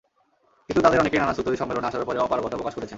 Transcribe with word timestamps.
কিন্তু 0.67 0.79
তাঁদের 0.83 1.01
অনেকেই 1.01 1.21
নানা 1.21 1.35
ছুতোয় 1.37 1.59
সম্মেলনে 1.61 1.87
আসার 1.89 1.99
ব্যাপারে 2.01 2.19
অপারগতা 2.25 2.57
প্রকাশ 2.59 2.73
করেছেন। 2.75 2.89